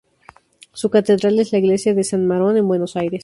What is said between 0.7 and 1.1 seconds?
Su